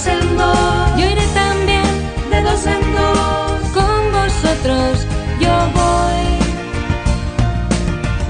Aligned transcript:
dos 0.00 0.06
en 0.06 0.36
dos. 0.36 0.98
Yo 0.98 1.06
iré 1.10 1.26
también 1.34 1.84
de 2.30 2.42
dos 2.42 2.66
en 2.66 2.80
dos. 2.94 3.60
Con 3.74 4.12
vosotros 4.12 5.06
yo 5.40 5.52
voy. 5.74 6.26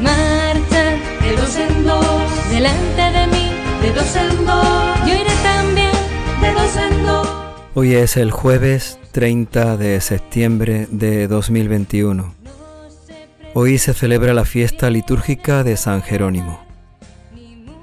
Marcha 0.02 0.82
de 1.22 1.36
dos 1.36 1.56
en 1.56 1.84
dos. 1.84 2.50
Delante 2.50 3.02
de 3.02 3.26
mí 3.28 3.52
de 3.82 3.92
dos 3.92 4.16
en 4.16 4.46
dos. 4.46 4.98
Yo 5.06 5.14
iré 5.14 5.30
también 5.42 5.92
de 6.40 6.52
dos 6.52 6.76
en 6.76 7.06
dos. 7.06 7.28
Hoy 7.74 7.94
es 7.94 8.16
el 8.16 8.32
jueves 8.32 8.98
30 9.12 9.76
de 9.76 10.00
septiembre 10.00 10.88
de 10.90 11.28
2021. 11.28 12.34
Hoy 13.54 13.78
se 13.78 13.94
celebra 13.94 14.34
la 14.34 14.44
fiesta 14.44 14.90
litúrgica 14.90 15.62
de 15.62 15.76
San 15.76 16.02
Jerónimo. 16.02 16.69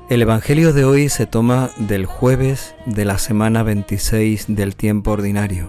El 0.09 0.21
Evangelio 0.21 0.71
de 0.71 0.85
hoy 0.85 1.09
se 1.09 1.25
toma 1.25 1.69
del 1.75 2.05
jueves 2.05 2.75
de 2.85 3.03
la 3.03 3.17
semana 3.17 3.61
26 3.63 4.45
del 4.47 4.77
tiempo 4.77 5.11
ordinario. 5.11 5.67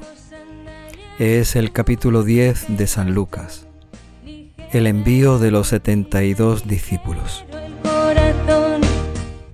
Es 1.18 1.56
el 1.56 1.72
capítulo 1.72 2.22
10 2.22 2.76
de 2.76 2.86
San 2.86 3.14
Lucas. 3.14 3.66
El 4.70 4.86
envío 4.86 5.40
de 5.40 5.50
los 5.50 5.66
72 5.68 6.68
discípulos. 6.68 7.44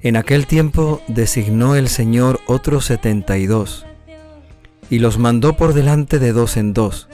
En 0.02 0.16
aquel 0.16 0.46
tiempo 0.46 1.00
designó 1.08 1.76
el 1.76 1.88
Señor 1.88 2.40
otros 2.46 2.84
72 2.84 3.86
y 4.90 4.98
los 4.98 5.16
mandó 5.16 5.56
por 5.56 5.72
delante 5.72 6.18
de 6.18 6.32
dos 6.32 6.58
en 6.58 6.74
dos 6.74 7.08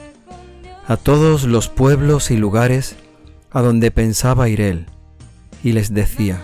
a 0.87 0.97
todos 0.97 1.45
los 1.45 1.69
pueblos 1.69 2.31
y 2.31 2.35
lugares 2.35 2.97
a 3.49 3.61
donde 3.61 3.91
pensaba 3.91 4.49
ir 4.49 4.59
él, 4.59 4.87
y 5.63 5.71
les 5.71 5.93
decía, 5.93 6.43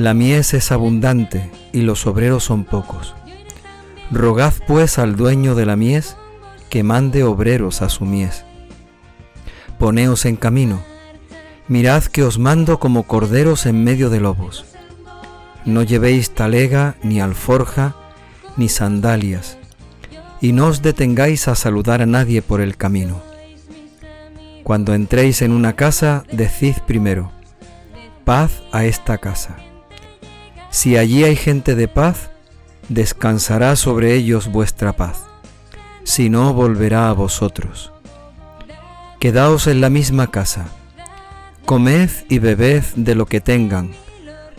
La 0.00 0.14
mies 0.14 0.54
es 0.54 0.72
abundante 0.72 1.50
y 1.74 1.82
los 1.82 2.06
obreros 2.06 2.44
son 2.44 2.64
pocos. 2.64 3.14
Rogad 4.10 4.54
pues 4.66 4.98
al 4.98 5.14
dueño 5.14 5.54
de 5.54 5.66
la 5.66 5.76
mies 5.76 6.16
que 6.70 6.82
mande 6.82 7.22
obreros 7.22 7.82
a 7.82 7.90
su 7.90 8.06
mies. 8.06 8.46
Poneos 9.78 10.24
en 10.24 10.36
camino, 10.36 10.80
mirad 11.68 12.04
que 12.04 12.22
os 12.22 12.38
mando 12.38 12.80
como 12.80 13.02
corderos 13.02 13.66
en 13.66 13.84
medio 13.84 14.08
de 14.08 14.20
lobos. 14.20 14.64
No 15.66 15.82
llevéis 15.82 16.30
talega, 16.30 16.94
ni 17.02 17.20
alforja, 17.20 17.94
ni 18.56 18.70
sandalias, 18.70 19.58
y 20.40 20.52
no 20.52 20.68
os 20.68 20.80
detengáis 20.80 21.46
a 21.46 21.54
saludar 21.54 22.00
a 22.00 22.06
nadie 22.06 22.40
por 22.40 22.62
el 22.62 22.78
camino 22.78 23.20
cuando 24.62 24.94
entréis 24.94 25.42
en 25.42 25.50
una 25.50 25.74
casa, 25.74 26.22
decid 26.30 26.76
primero, 26.86 27.32
paz 28.24 28.62
a 28.70 28.84
esta 28.84 29.18
casa. 29.18 29.69
Si 30.70 30.96
allí 30.96 31.24
hay 31.24 31.34
gente 31.34 31.74
de 31.74 31.88
paz, 31.88 32.30
descansará 32.88 33.74
sobre 33.74 34.14
ellos 34.14 34.48
vuestra 34.48 34.92
paz, 34.92 35.24
si 36.04 36.30
no 36.30 36.54
volverá 36.54 37.08
a 37.08 37.12
vosotros. 37.12 37.92
Quedaos 39.18 39.66
en 39.66 39.80
la 39.80 39.90
misma 39.90 40.30
casa, 40.30 40.68
comed 41.66 42.10
y 42.28 42.38
bebed 42.38 42.84
de 42.94 43.14
lo 43.14 43.26
que 43.26 43.40
tengan, 43.40 43.90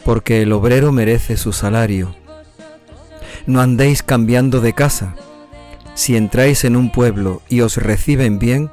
porque 0.03 0.41
el 0.41 0.51
obrero 0.51 0.91
merece 0.91 1.37
su 1.37 1.53
salario. 1.53 2.13
No 3.45 3.61
andéis 3.61 4.03
cambiando 4.03 4.61
de 4.61 4.73
casa. 4.73 5.15
Si 5.93 6.15
entráis 6.15 6.63
en 6.63 6.75
un 6.75 6.91
pueblo 6.91 7.41
y 7.49 7.61
os 7.61 7.77
reciben 7.77 8.37
bien, 8.37 8.69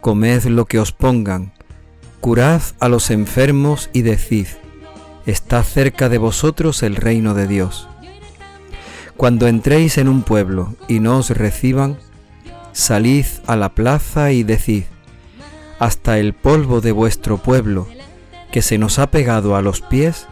comed 0.00 0.44
lo 0.44 0.66
que 0.66 0.78
os 0.78 0.92
pongan, 0.92 1.52
curad 2.20 2.62
a 2.80 2.88
los 2.88 3.10
enfermos 3.10 3.90
y 3.92 4.02
decid, 4.02 4.46
está 5.26 5.62
cerca 5.62 6.08
de 6.08 6.18
vosotros 6.18 6.82
el 6.82 6.96
reino 6.96 7.34
de 7.34 7.46
Dios. 7.46 7.88
Cuando 9.16 9.46
entréis 9.46 9.98
en 9.98 10.08
un 10.08 10.22
pueblo 10.22 10.74
y 10.88 11.00
no 11.00 11.18
os 11.18 11.30
reciban, 11.30 11.98
salid 12.72 13.26
a 13.46 13.56
la 13.56 13.70
plaza 13.70 14.32
y 14.32 14.42
decid, 14.42 14.84
hasta 15.78 16.18
el 16.18 16.34
polvo 16.34 16.80
de 16.80 16.92
vuestro 16.92 17.38
pueblo, 17.38 17.86
que 18.50 18.62
se 18.62 18.78
nos 18.78 18.98
ha 18.98 19.10
pegado 19.10 19.56
a 19.56 19.62
los 19.62 19.80
pies, 19.80 20.26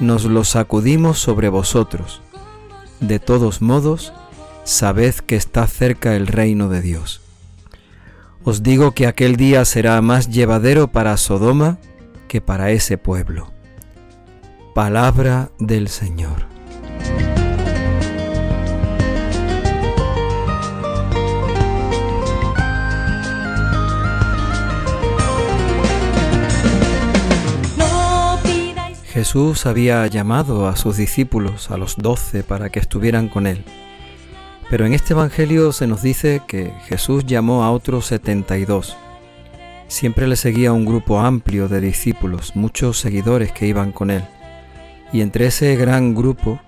nos 0.00 0.24
lo 0.24 0.44
sacudimos 0.44 1.18
sobre 1.18 1.48
vosotros. 1.48 2.22
De 3.00 3.18
todos 3.18 3.62
modos, 3.62 4.12
sabed 4.64 5.14
que 5.14 5.36
está 5.36 5.66
cerca 5.66 6.14
el 6.14 6.26
reino 6.26 6.68
de 6.68 6.82
Dios. 6.82 7.20
Os 8.44 8.62
digo 8.62 8.92
que 8.92 9.06
aquel 9.06 9.36
día 9.36 9.64
será 9.64 10.00
más 10.00 10.30
llevadero 10.30 10.88
para 10.88 11.16
Sodoma 11.16 11.78
que 12.28 12.40
para 12.40 12.70
ese 12.70 12.98
pueblo. 12.98 13.57
Palabra 14.78 15.50
del 15.58 15.88
Señor. 15.88 16.46
Jesús 29.06 29.66
había 29.66 30.06
llamado 30.06 30.68
a 30.68 30.76
sus 30.76 30.96
discípulos, 30.96 31.72
a 31.72 31.76
los 31.76 31.96
doce, 31.96 32.44
para 32.44 32.70
que 32.70 32.78
estuvieran 32.78 33.28
con 33.28 33.48
él. 33.48 33.64
Pero 34.70 34.86
en 34.86 34.94
este 34.94 35.12
Evangelio 35.12 35.72
se 35.72 35.88
nos 35.88 36.02
dice 36.02 36.40
que 36.46 36.72
Jesús 36.86 37.26
llamó 37.26 37.64
a 37.64 37.72
otros 37.72 38.06
72. 38.06 38.96
Siempre 39.88 40.28
le 40.28 40.36
seguía 40.36 40.72
un 40.72 40.84
grupo 40.84 41.18
amplio 41.18 41.66
de 41.66 41.80
discípulos, 41.80 42.54
muchos 42.54 43.00
seguidores 43.00 43.50
que 43.50 43.66
iban 43.66 43.90
con 43.90 44.12
él. 44.12 44.22
Y 45.12 45.20
entre 45.20 45.46
ese 45.46 45.76
gran 45.76 46.14
grupo, 46.14 46.60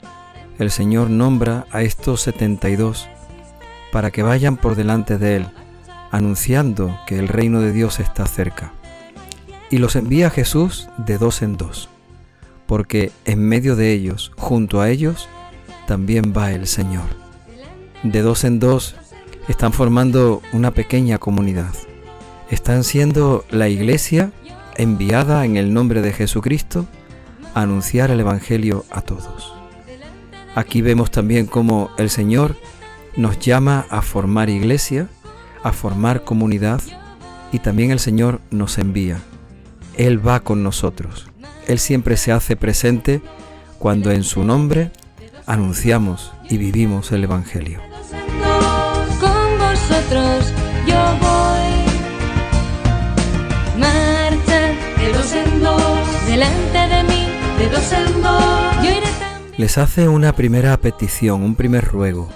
el 0.58 0.70
Señor 0.70 1.10
nombra 1.10 1.66
a 1.70 1.82
estos 1.82 2.22
72 2.22 3.08
para 3.92 4.10
que 4.10 4.22
vayan 4.22 4.56
por 4.56 4.76
delante 4.76 5.18
de 5.18 5.36
Él, 5.36 5.46
anunciando 6.10 6.98
que 7.06 7.18
el 7.18 7.28
reino 7.28 7.60
de 7.60 7.72
Dios 7.72 8.00
está 8.00 8.26
cerca. 8.26 8.72
Y 9.70 9.78
los 9.78 9.96
envía 9.96 10.30
Jesús 10.30 10.88
de 10.96 11.18
dos 11.18 11.42
en 11.42 11.56
dos, 11.56 11.88
porque 12.66 13.12
en 13.24 13.46
medio 13.46 13.76
de 13.76 13.92
ellos, 13.92 14.32
junto 14.36 14.80
a 14.80 14.90
ellos, 14.90 15.28
también 15.86 16.32
va 16.36 16.52
el 16.52 16.66
Señor 16.66 17.20
de 18.02 18.22
dos 18.22 18.44
en 18.44 18.58
dos 18.58 18.96
están 19.48 19.72
formando 19.72 20.42
una 20.52 20.70
pequeña 20.70 21.18
comunidad. 21.18 21.72
Están 22.50 22.84
siendo 22.84 23.44
la 23.50 23.68
iglesia 23.68 24.32
enviada 24.76 25.44
en 25.44 25.56
el 25.56 25.74
nombre 25.74 26.00
de 26.02 26.12
Jesucristo 26.12 26.86
anunciar 27.54 28.10
el 28.10 28.20
Evangelio 28.20 28.84
a 28.90 29.00
todos. 29.00 29.54
Aquí 30.54 30.82
vemos 30.82 31.10
también 31.10 31.46
cómo 31.46 31.90
el 31.96 32.10
Señor 32.10 32.56
nos 33.16 33.38
llama 33.38 33.86
a 33.90 34.02
formar 34.02 34.50
iglesia, 34.50 35.08
a 35.62 35.72
formar 35.72 36.24
comunidad 36.24 36.80
y 37.52 37.58
también 37.58 37.90
el 37.90 38.00
Señor 38.00 38.40
nos 38.50 38.78
envía. 38.78 39.18
Él 39.96 40.26
va 40.26 40.40
con 40.40 40.62
nosotros. 40.62 41.28
Él 41.66 41.78
siempre 41.78 42.16
se 42.16 42.32
hace 42.32 42.56
presente 42.56 43.20
cuando 43.78 44.10
en 44.10 44.24
su 44.24 44.44
nombre 44.44 44.90
anunciamos 45.46 46.32
y 46.48 46.58
vivimos 46.58 47.12
el 47.12 47.24
Evangelio. 47.24 47.80
Les 59.60 59.76
hace 59.76 60.08
una 60.08 60.34
primera 60.34 60.74
petición, 60.78 61.42
un 61.42 61.54
primer 61.54 61.84
ruego. 61.84 62.30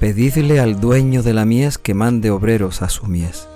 Pedidle 0.00 0.58
al 0.58 0.80
dueño 0.80 1.22
de 1.22 1.32
la 1.32 1.44
mies 1.44 1.78
que 1.78 1.94
mande 1.94 2.32
obreros 2.32 2.82
a 2.82 2.88
su 2.88 3.06
mies, 3.06 3.46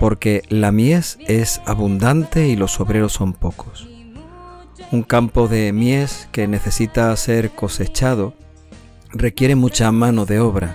porque 0.00 0.42
la 0.48 0.72
mies 0.72 1.18
es 1.26 1.60
abundante 1.66 2.48
y 2.48 2.56
los 2.56 2.80
obreros 2.80 3.12
son 3.12 3.34
pocos. 3.34 3.86
Un 4.92 5.02
campo 5.02 5.46
de 5.46 5.72
mies 5.74 6.26
que 6.32 6.48
necesita 6.48 7.14
ser 7.16 7.50
cosechado 7.50 8.32
requiere 9.10 9.54
mucha 9.54 9.92
mano 9.92 10.24
de 10.24 10.40
obra, 10.40 10.74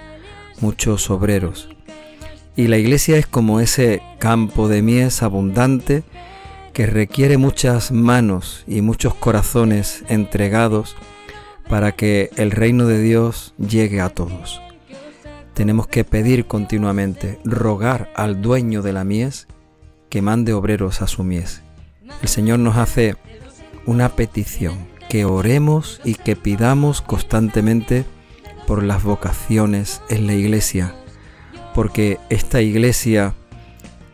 muchos 0.60 1.10
obreros. 1.10 1.70
Y 2.56 2.68
la 2.68 2.78
iglesia 2.78 3.18
es 3.18 3.26
como 3.26 3.60
ese 3.60 4.04
campo 4.20 4.68
de 4.68 4.84
mies 4.84 5.24
abundante 5.24 6.04
que 6.78 6.86
requiere 6.86 7.40
muchas 7.40 7.92
manos 7.92 8.64
y 8.68 8.82
muchos 8.82 9.16
corazones 9.16 10.04
entregados 10.10 10.96
para 11.68 11.94
que 11.94 12.30
el 12.36 12.52
reino 12.52 12.86
de 12.86 13.02
Dios 13.02 13.56
llegue 13.58 14.00
a 14.00 14.10
todos. 14.10 14.62
Tenemos 15.56 15.88
que 15.88 16.04
pedir 16.04 16.46
continuamente, 16.46 17.40
rogar 17.44 18.12
al 18.16 18.44
dueño 18.44 18.84
de 18.84 18.94
la 18.94 19.04
mies 19.04 19.48
que 20.10 20.22
mande 20.22 20.54
obreros 20.54 21.02
a 21.02 21.08
su 21.08 21.24
mies. 21.24 21.64
El 22.22 22.28
Señor 22.28 22.60
nos 22.60 22.78
hace 22.78 23.16
una 23.88 24.10
petición, 24.10 24.88
que 25.10 25.26
oremos 25.26 26.00
y 26.06 26.14
que 26.14 26.36
pidamos 26.36 27.02
constantemente 27.02 28.06
por 28.68 28.84
las 28.84 29.02
vocaciones 29.02 30.04
en 30.10 30.28
la 30.28 30.36
iglesia 30.36 30.94
porque 31.78 32.18
esta 32.30 32.60
iglesia 32.60 33.36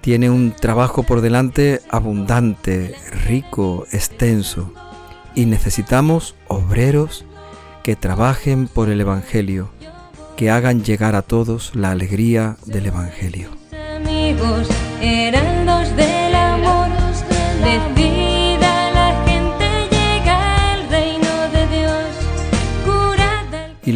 tiene 0.03 0.29
un 0.29 0.51
trabajo 0.51 1.03
por 1.03 1.21
delante 1.21 1.79
abundante, 1.89 2.93
rico, 3.25 3.87
extenso, 3.93 4.73
y 5.33 5.45
necesitamos 5.45 6.35
obreros 6.49 7.23
que 7.83 7.95
trabajen 7.95 8.67
por 8.67 8.89
el 8.89 8.99
Evangelio, 8.99 9.69
que 10.35 10.51
hagan 10.51 10.83
llegar 10.83 11.15
a 11.15 11.21
todos 11.21 11.73
la 11.73 11.91
alegría 11.91 12.57
del 12.65 12.87
Evangelio. 12.87 13.49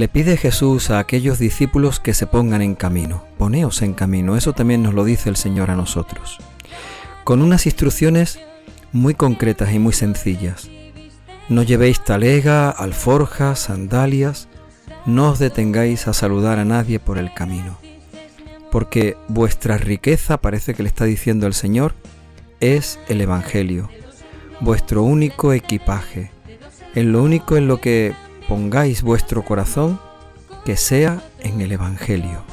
Le 0.08 0.14
pide 0.14 0.38
Jesús 0.38 0.90
a 0.90 1.00
aquellos 1.00 1.38
discípulos 1.38 2.00
que 2.00 2.14
se 2.14 2.28
pongan 2.28 2.62
en 2.62 2.76
camino. 2.76 3.26
Poneos 3.38 3.82
en 3.82 3.94
camino, 3.94 4.38
eso 4.38 4.54
también 4.54 4.82
nos 4.82 4.94
lo 4.94 5.04
dice 5.04 5.28
el 5.28 5.36
Señor 5.36 5.70
a 5.70 5.76
nosotros. 5.76 6.38
Con 7.26 7.42
unas 7.42 7.66
instrucciones 7.66 8.40
muy 8.94 9.16
concretas 9.16 9.74
y 9.74 9.80
muy 9.80 9.92
sencillas. 9.92 10.70
No 11.50 11.62
llevéis 11.62 12.02
talega, 12.06 12.70
alforjas, 12.70 13.60
sandalias, 13.60 14.48
no 15.06 15.32
os 15.32 15.40
detengáis 15.40 16.08
a 16.08 16.14
saludar 16.14 16.58
a 16.58 16.64
nadie 16.64 17.00
por 17.00 17.18
el 17.18 17.34
camino, 17.34 17.78
porque 18.72 19.18
vuestra 19.28 19.78
riqueza, 19.78 20.38
parece 20.38 20.74
que 20.74 20.84
le 20.84 20.90
está 20.90 21.04
diciendo 21.04 21.48
el 21.48 21.54
Señor, 21.54 21.94
es 22.62 22.98
el 23.10 23.20
Evangelio, 23.20 23.90
vuestro 24.62 25.04
único 25.04 25.52
equipaje, 25.52 26.32
en 26.96 27.12
lo 27.12 27.22
único 27.22 27.58
en 27.58 27.68
lo 27.68 27.82
que 27.82 28.14
pongáis 28.48 29.02
vuestro 29.02 29.44
corazón, 29.44 30.00
que 30.66 30.78
sea 30.78 31.22
en 31.40 31.62
el 31.62 31.72
Evangelio. 31.72 32.44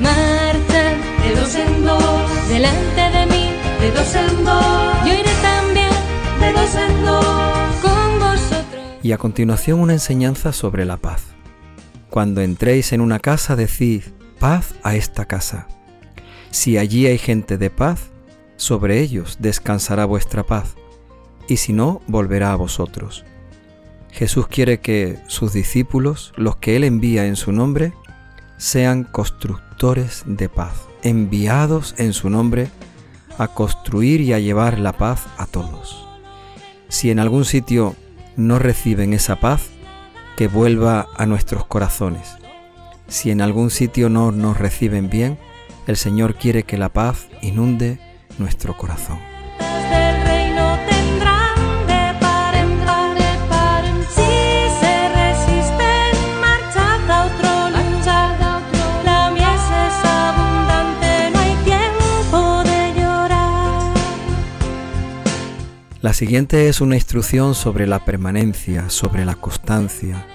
Marchad 0.00 0.96
de 1.22 1.34
dos 1.40 1.54
en 1.54 1.84
dos, 1.84 2.48
delante 2.48 3.00
de 3.00 3.26
mí, 3.26 3.50
de 3.80 3.90
dos 3.90 4.14
en 4.14 4.44
dos. 4.44 4.96
Yo 5.06 5.12
iré 5.14 5.30
también 5.42 5.90
de 6.40 6.52
dos 6.52 6.74
en 6.74 7.04
dos 7.04 7.76
con 7.82 8.18
vosotros. 8.18 8.82
Y 9.02 9.12
a 9.12 9.18
continuación 9.18 9.80
una 9.80 9.92
enseñanza 9.92 10.52
sobre 10.52 10.84
la 10.84 10.96
paz. 10.96 11.24
Cuando 12.10 12.42
entréis 12.42 12.92
en 12.92 13.00
una 13.00 13.18
casa, 13.18 13.56
decid, 13.56 14.02
paz 14.38 14.74
a 14.82 14.94
esta 14.96 15.24
casa. 15.24 15.66
Si 16.50 16.76
allí 16.76 17.06
hay 17.06 17.18
gente 17.18 17.56
de 17.56 17.70
paz, 17.70 18.10
sobre 18.56 19.00
ellos 19.00 19.38
descansará 19.40 20.04
vuestra 20.04 20.42
paz, 20.42 20.74
y 21.48 21.56
si 21.56 21.72
no, 21.72 22.02
volverá 22.06 22.52
a 22.52 22.56
vosotros. 22.56 23.24
Jesús 24.12 24.46
quiere 24.46 24.78
que 24.80 25.18
sus 25.26 25.52
discípulos, 25.52 26.32
los 26.36 26.56
que 26.56 26.76
Él 26.76 26.84
envía 26.84 27.26
en 27.26 27.34
su 27.34 27.50
nombre, 27.50 27.94
sean 28.58 29.04
constructores 29.04 30.22
de 30.26 30.48
paz, 30.48 30.86
enviados 31.02 31.94
en 31.96 32.12
su 32.12 32.30
nombre 32.30 32.68
a 33.38 33.48
construir 33.48 34.20
y 34.20 34.34
a 34.34 34.38
llevar 34.38 34.78
la 34.78 34.92
paz 34.92 35.26
a 35.38 35.46
todos. 35.46 36.06
Si 36.88 37.10
en 37.10 37.18
algún 37.18 37.46
sitio 37.46 37.96
no 38.36 38.58
reciben 38.58 39.14
esa 39.14 39.40
paz, 39.40 39.70
que 40.36 40.46
vuelva 40.46 41.08
a 41.16 41.26
nuestros 41.26 41.64
corazones. 41.66 42.36
Si 43.08 43.30
en 43.30 43.40
algún 43.40 43.70
sitio 43.70 44.08
no 44.08 44.30
nos 44.30 44.58
reciben 44.58 45.10
bien, 45.10 45.38
el 45.86 45.96
Señor 45.96 46.36
quiere 46.36 46.62
que 46.62 46.78
la 46.78 46.90
paz 46.90 47.28
inunde 47.42 47.98
nuestro 48.38 48.76
corazón. 48.76 49.31
La 66.02 66.12
siguiente 66.12 66.68
es 66.68 66.80
una 66.80 66.96
instrucción 66.96 67.54
sobre 67.54 67.86
la 67.86 68.04
permanencia, 68.04 68.90
sobre 68.90 69.24
la 69.24 69.36
constancia, 69.36 70.26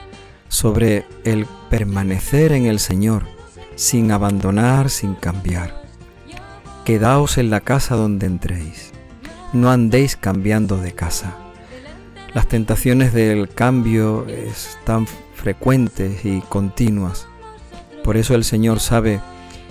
sobre 0.48 1.06
el 1.26 1.46
permanecer 1.70 2.54
en 2.54 2.68
el 2.68 2.80
Señor, 2.80 3.26
sin 3.76 4.14
abandonar, 4.14 4.90
sin 4.90 5.14
cambiar. 5.14 5.84
Quedaos 6.86 7.38
en 7.38 7.50
la 7.50 7.60
casa 7.60 7.98
donde 7.98 8.28
entréis. 8.28 8.94
No 9.52 9.70
andéis 9.70 10.16
cambiando 10.16 10.78
de 10.78 10.94
casa. 10.94 11.36
Las 12.34 12.48
tentaciones 12.48 13.12
del 13.12 13.50
cambio 13.50 14.26
están 14.30 15.06
frecuentes 15.36 16.24
y 16.24 16.40
continuas. 16.48 17.28
Por 18.06 18.16
eso 18.16 18.36
el 18.36 18.46
Señor 18.46 18.80
sabe 18.80 19.20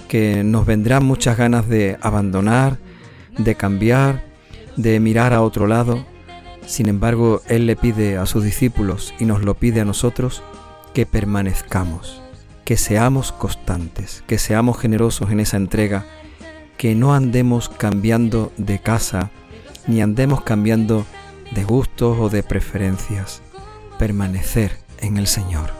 que 0.09 0.45
nos 0.45 0.67
vendrán 0.67 1.07
muchas 1.07 1.39
ganas 1.39 1.71
de 1.71 1.97
abandonar, 2.03 2.77
de 3.39 3.55
cambiar, 3.55 4.36
de 4.77 5.01
mirar 5.01 5.33
a 5.33 5.43
otro 5.43 5.67
lado. 5.67 6.05
Sin 6.67 6.89
embargo, 6.89 7.43
Él 7.49 7.67
le 7.67 7.77
pide 7.77 8.19
a 8.19 8.27
sus 8.27 8.45
discípulos 8.45 9.15
y 9.19 9.25
nos 9.25 9.43
lo 9.43 9.55
pide 9.55 9.81
a 9.81 9.85
nosotros 9.85 10.43
que 10.95 11.07
permanezcamos, 11.07 12.23
que 12.65 12.77
seamos 12.77 13.33
constantes, 13.33 14.23
que 14.27 14.39
seamos 14.39 14.79
generosos 14.79 15.31
en 15.31 15.41
esa 15.41 15.57
entrega, 15.57 16.07
que 16.77 16.95
no 16.95 17.15
andemos 17.15 17.69
cambiando 17.69 18.53
de 18.57 18.79
casa, 18.79 19.31
ni 19.87 20.01
andemos 20.01 20.43
cambiando 20.43 21.07
de 21.53 21.65
gustos 21.65 22.19
o 22.19 22.29
de 22.29 22.43
preferencias. 22.43 23.43
Permanecer 23.99 24.79
en 25.01 25.17
el 25.17 25.27
Señor. 25.27 25.71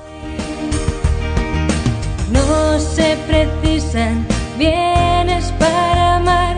No 2.33 2.79
se 2.79 3.17
precisan 3.27 4.27
bienes 4.59 5.53
para 5.59 6.17
amar, 6.17 6.57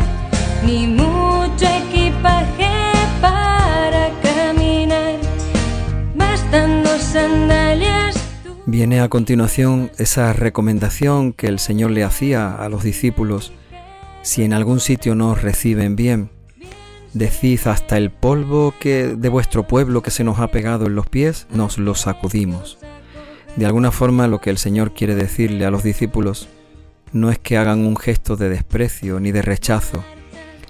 ni 0.64 0.86
mucho 0.86 1.66
Viene 8.78 9.00
a 9.00 9.08
continuación 9.08 9.90
esa 9.98 10.32
recomendación 10.32 11.32
que 11.32 11.48
el 11.48 11.58
Señor 11.58 11.90
le 11.90 12.04
hacía 12.04 12.54
a 12.54 12.68
los 12.68 12.84
discípulos. 12.84 13.52
Si 14.22 14.44
en 14.44 14.52
algún 14.52 14.78
sitio 14.80 15.14
no 15.14 15.30
os 15.30 15.42
reciben 15.42 15.96
bien, 15.96 16.30
decid 17.12 17.60
hasta 17.66 17.96
el 17.96 18.10
polvo 18.10 18.74
que 18.78 19.16
de 19.16 19.28
vuestro 19.28 19.66
pueblo 19.66 20.02
que 20.02 20.10
se 20.10 20.22
nos 20.22 20.38
ha 20.38 20.48
pegado 20.48 20.86
en 20.86 20.94
los 20.94 21.08
pies, 21.08 21.46
nos 21.50 21.78
lo 21.78 21.94
sacudimos. 21.94 22.78
De 23.56 23.66
alguna 23.66 23.90
forma 23.90 24.28
lo 24.28 24.40
que 24.40 24.50
el 24.50 24.58
Señor 24.58 24.92
quiere 24.92 25.14
decirle 25.14 25.64
a 25.64 25.70
los 25.70 25.82
discípulos 25.82 26.48
no 27.12 27.30
es 27.30 27.38
que 27.38 27.56
hagan 27.56 27.86
un 27.86 27.96
gesto 27.96 28.36
de 28.36 28.48
desprecio 28.48 29.18
ni 29.18 29.32
de 29.32 29.42
rechazo, 29.42 30.04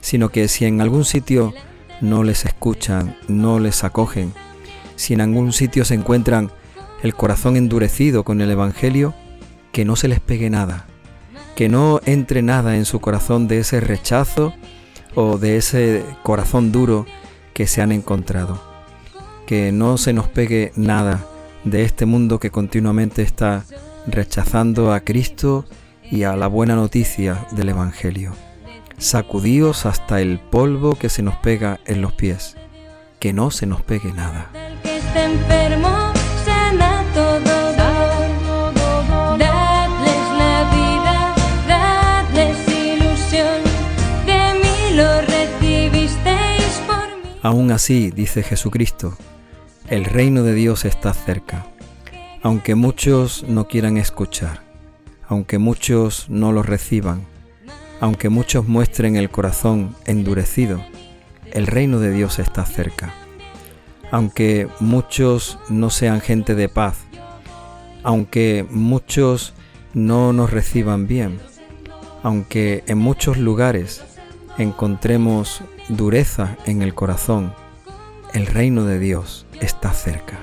sino 0.00 0.28
que 0.28 0.48
si 0.48 0.64
en 0.64 0.80
algún 0.80 1.04
sitio 1.04 1.54
no 2.00 2.22
les 2.22 2.44
escuchan, 2.44 3.16
no 3.28 3.58
les 3.58 3.84
acogen, 3.84 4.32
si 4.96 5.14
en 5.14 5.20
algún 5.20 5.52
sitio 5.52 5.84
se 5.84 5.94
encuentran 5.94 6.50
el 7.02 7.14
corazón 7.14 7.56
endurecido 7.56 8.24
con 8.24 8.40
el 8.40 8.50
Evangelio, 8.50 9.14
que 9.72 9.84
no 9.84 9.96
se 9.96 10.08
les 10.08 10.20
pegue 10.20 10.50
nada, 10.50 10.86
que 11.56 11.68
no 11.68 12.00
entre 12.04 12.42
nada 12.42 12.76
en 12.76 12.84
su 12.84 13.00
corazón 13.00 13.48
de 13.48 13.58
ese 13.60 13.80
rechazo 13.80 14.54
o 15.14 15.38
de 15.38 15.56
ese 15.56 16.04
corazón 16.22 16.72
duro 16.72 17.06
que 17.52 17.66
se 17.66 17.82
han 17.82 17.92
encontrado, 17.92 18.62
que 19.46 19.72
no 19.72 19.98
se 19.98 20.12
nos 20.12 20.28
pegue 20.28 20.72
nada 20.76 21.24
de 21.64 21.84
este 21.84 22.06
mundo 22.06 22.38
que 22.38 22.50
continuamente 22.50 23.22
está 23.22 23.64
rechazando 24.06 24.92
a 24.92 25.00
Cristo 25.00 25.64
y 26.10 26.22
a 26.22 26.36
la 26.36 26.46
buena 26.46 26.74
noticia 26.74 27.46
del 27.52 27.70
Evangelio. 27.70 28.32
Sacudíos 28.98 29.86
hasta 29.86 30.20
el 30.20 30.40
polvo 30.40 30.96
que 30.96 31.08
se 31.08 31.22
nos 31.22 31.36
pega 31.36 31.78
en 31.86 32.02
los 32.02 32.12
pies, 32.12 32.56
que 33.20 33.32
no 33.32 33.52
se 33.52 33.64
nos 33.64 33.80
pegue 33.82 34.12
nada. 34.12 34.50
Aún 47.40 47.70
así, 47.70 48.10
dice 48.10 48.42
Jesucristo, 48.42 49.16
el 49.88 50.04
reino 50.04 50.42
de 50.42 50.54
Dios 50.54 50.84
está 50.84 51.14
cerca, 51.14 51.66
aunque 52.42 52.74
muchos 52.74 53.44
no 53.44 53.68
quieran 53.68 53.96
escuchar, 53.96 54.62
aunque 55.28 55.58
muchos 55.58 56.28
no 56.28 56.50
lo 56.50 56.64
reciban, 56.64 57.24
aunque 58.00 58.28
muchos 58.28 58.66
muestren 58.68 59.16
el 59.16 59.30
corazón 59.30 59.96
endurecido, 60.06 60.84
el 61.52 61.66
reino 61.66 61.98
de 61.98 62.12
Dios 62.12 62.38
está 62.38 62.64
cerca. 62.64 63.12
Aunque 64.10 64.68
muchos 64.80 65.58
no 65.68 65.90
sean 65.90 66.20
gente 66.20 66.54
de 66.54 66.68
paz, 66.68 66.98
aunque 68.02 68.66
muchos 68.70 69.54
no 69.94 70.32
nos 70.32 70.50
reciban 70.50 71.06
bien, 71.06 71.38
aunque 72.22 72.84
en 72.86 72.98
muchos 72.98 73.36
lugares 73.36 74.02
encontremos 74.56 75.62
dureza 75.88 76.56
en 76.66 76.82
el 76.82 76.94
corazón, 76.94 77.52
el 78.34 78.46
reino 78.46 78.84
de 78.84 78.98
Dios 78.98 79.46
está 79.60 79.92
cerca. 79.92 80.38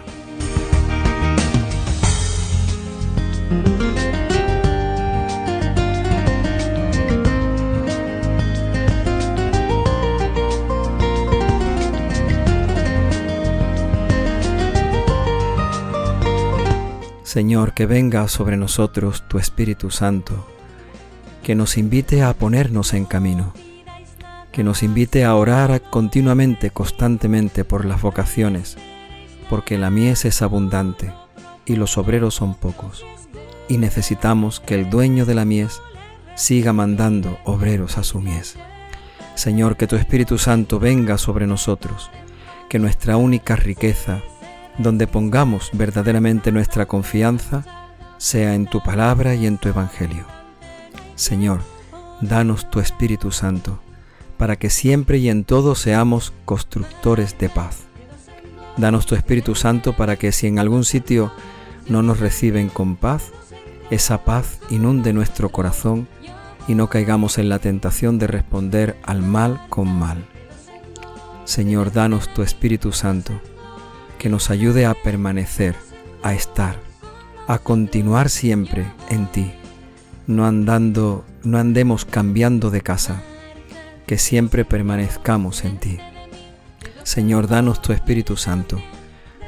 Señor, 17.36 17.74
que 17.74 17.86
venga 17.86 18.26
sobre 18.30 18.56
nosotros 18.56 19.26
tu 19.28 19.40
Espíritu 19.40 19.92
Santo, 19.92 20.48
que 21.44 21.54
nos 21.54 21.78
invite 21.78 22.24
a 22.24 22.34
ponernos 22.34 22.94
en 22.94 23.04
camino, 23.04 23.54
que 24.54 24.64
nos 24.64 24.84
invite 24.84 25.26
a 25.26 25.36
orar 25.36 25.82
continuamente, 25.82 26.70
constantemente 26.70 27.66
por 27.66 27.84
las 27.84 28.02
vocaciones, 28.02 28.78
porque 29.50 29.78
la 29.78 29.90
mies 29.90 30.24
es 30.24 30.42
abundante 30.42 31.12
y 31.66 31.76
los 31.76 31.98
obreros 31.98 32.36
son 32.36 32.56
pocos, 32.56 33.04
y 33.68 33.80
necesitamos 33.80 34.62
que 34.62 34.76
el 34.76 34.90
dueño 34.90 35.26
de 35.26 35.36
la 35.36 35.44
mies 35.44 35.82
siga 36.36 36.72
mandando 36.72 37.38
obreros 37.44 37.98
a 37.98 38.06
su 38.06 38.22
mies. 38.22 38.56
Señor, 39.34 39.76
que 39.76 39.88
tu 39.88 39.98
Espíritu 39.98 40.38
Santo 40.38 40.80
venga 40.80 41.18
sobre 41.18 41.48
nosotros, 41.48 42.10
que 42.70 42.80
nuestra 42.80 43.18
única 43.18 43.58
riqueza, 43.58 44.22
donde 44.78 45.08
pongamos 45.08 45.70
verdaderamente 45.74 46.52
nuestra 46.52 46.86
confianza, 46.86 47.64
sea 48.18 48.56
en 48.56 48.66
tu 48.66 48.82
palabra 48.82 49.36
y 49.36 49.46
en 49.46 49.58
tu 49.58 49.70
Evangelio. 49.70 50.26
Señor, 51.16 51.62
danos 52.22 52.70
tu 52.70 52.80
Espíritu 52.80 53.32
Santo, 53.32 53.80
para 54.38 54.58
que 54.58 54.70
siempre 54.70 55.18
y 55.18 55.30
en 55.30 55.46
todo 55.46 55.76
seamos 55.76 56.34
constructores 56.44 57.38
de 57.38 57.50
paz. 57.50 57.84
Danos 58.78 59.06
tu 59.06 59.16
Espíritu 59.16 59.56
Santo 59.56 59.94
para 59.94 60.18
que 60.18 60.32
si 60.32 60.48
en 60.48 60.60
algún 60.60 60.84
sitio 60.84 61.32
no 61.88 62.02
nos 62.02 62.20
reciben 62.20 62.68
con 62.68 62.98
paz, 62.98 63.32
esa 63.90 64.26
paz 64.26 64.60
inunde 64.70 65.14
nuestro 65.14 65.50
corazón 65.50 66.08
y 66.68 66.76
no 66.76 66.90
caigamos 66.90 67.38
en 67.38 67.48
la 67.48 67.60
tentación 67.60 68.18
de 68.20 68.28
responder 68.28 68.98
al 69.04 69.22
mal 69.22 69.62
con 69.70 69.88
mal. 69.88 70.26
Señor, 71.46 71.94
danos 71.94 72.34
tu 72.34 72.42
Espíritu 72.42 72.92
Santo, 72.92 73.34
que 74.18 74.30
nos 74.30 74.50
ayude 74.50 74.86
a 74.86 74.94
permanecer, 74.94 75.76
a 76.24 76.34
estar, 76.34 76.80
a 77.48 77.60
continuar 77.60 78.30
siempre 78.30 78.86
en 79.10 79.28
ti, 79.28 79.52
no 80.28 80.46
andando, 80.46 81.26
no 81.44 81.58
andemos 81.58 82.06
cambiando 82.06 82.72
de 82.72 82.82
casa, 82.82 83.22
que 84.08 84.18
siempre 84.18 84.66
permanezcamos 84.66 85.64
en 85.66 85.78
ti. 85.78 86.00
Señor, 87.04 87.48
danos 87.48 87.82
tu 87.82 87.94
Espíritu 87.94 88.38
Santo, 88.38 88.82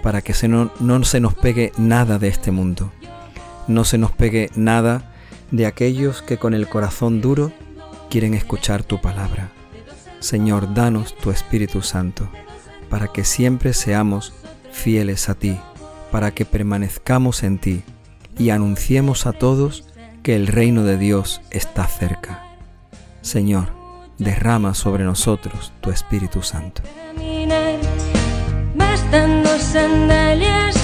para 0.04 0.22
que 0.22 0.48
no, 0.48 0.72
no 0.80 1.04
se 1.04 1.20
nos 1.20 1.34
pegue 1.34 1.72
nada 1.78 2.20
de 2.20 2.28
este 2.28 2.52
mundo, 2.52 2.92
no 3.68 3.84
se 3.84 3.98
nos 3.98 4.12
pegue 4.12 4.52
nada 4.56 5.12
de 5.52 5.66
aquellos 5.66 6.22
que 6.22 6.38
con 6.38 6.54
el 6.54 6.68
corazón 6.68 7.22
duro 7.22 7.52
quieren 8.10 8.34
escuchar 8.34 8.84
tu 8.84 9.02
palabra. 9.02 9.50
Señor, 10.20 10.74
danos 10.74 11.16
tu 11.16 11.32
Espíritu 11.32 11.82
Santo, 11.82 12.30
para 12.90 13.08
que 13.08 13.24
siempre 13.24 13.74
seamos 13.74 14.34
fieles 14.78 15.28
a 15.28 15.34
ti, 15.34 15.58
para 16.12 16.32
que 16.32 16.46
permanezcamos 16.46 17.44
en 17.44 17.58
ti 17.58 17.84
y 18.38 18.52
anunciemos 18.52 19.26
a 19.26 19.34
todos 19.34 19.84
que 20.24 20.36
el 20.36 20.48
reino 20.48 20.84
de 20.84 20.98
Dios 20.98 21.42
está 21.52 21.86
cerca. 21.88 22.46
Señor, 23.22 23.70
derrama 24.18 24.74
sobre 24.74 25.04
nosotros 25.04 25.74
tu 25.82 25.90
Espíritu 25.90 26.42
Santo. 26.42 26.84
sandalias, 29.60 30.78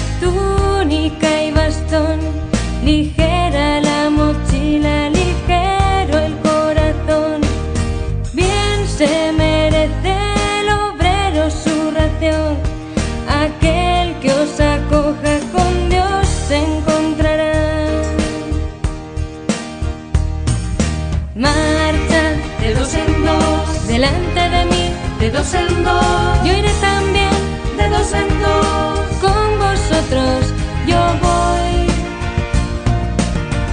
dos 25.34 25.52
en 25.54 25.84
dos. 25.84 26.44
Yo 26.44 26.52
iré 26.52 26.72
también 26.80 27.34
de 27.76 27.88
dos 27.88 28.12
en 28.12 28.28
dos. 28.40 28.98
Con 29.20 29.46
vosotros 29.58 30.54
yo 30.86 31.00
voy. 31.26 31.74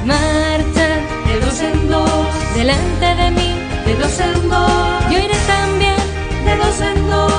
Marcha 0.05 0.87
de 1.27 1.39
dos 1.45 1.61
en 1.61 1.87
dos. 1.87 2.27
Delante 2.55 3.07
de 3.21 3.31
mí 3.37 3.51
de 3.85 3.95
dos 3.95 4.19
en 4.19 4.49
dos. 4.49 5.03
Yo 5.11 5.17
iré 5.19 5.37
también 5.55 6.01
de 6.45 6.53
dos 6.63 6.81
en 6.81 7.09
dos. 7.09 7.31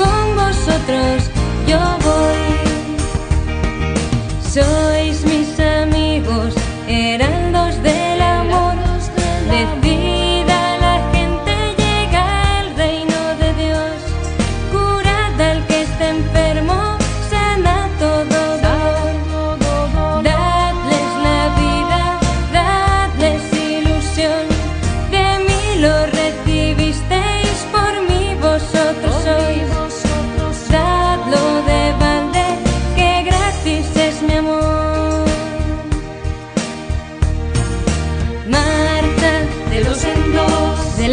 Con 0.00 0.24
vosotros 0.36 1.18
yo 1.66 1.80
voy. 2.06 2.42
Soy 4.52 4.91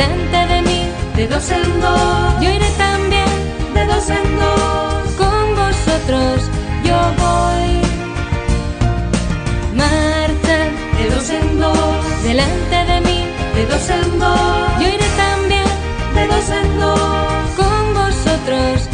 delante 0.09 0.53
de 0.53 0.61
mí, 0.61 0.81
de 1.15 1.27
dos 1.27 1.51
en 1.51 1.81
dos. 1.81 2.41
Yo 2.41 2.49
iré 2.49 2.69
también, 2.77 3.29
de 3.73 3.85
dos 3.85 4.09
en 4.09 4.39
dos. 4.39 5.13
Con 5.17 5.55
vosotros 5.55 6.49
yo 6.83 6.97
voy. 7.23 7.81
Marcha, 9.75 10.59
de 10.97 11.09
dos 11.13 11.29
en 11.29 11.59
dos. 11.59 12.23
Delante 12.23 12.77
de 12.91 13.01
mí, 13.01 13.25
de 13.55 13.65
dos 13.65 13.89
en 13.89 14.19
dos. 14.19 14.71
Yo 14.79 14.87
iré 14.87 15.09
también, 15.17 15.69
de 16.15 16.27
dos 16.27 16.49
en 16.49 16.79
dos. 16.79 16.99
Con 17.55 17.93
vosotros 17.93 18.88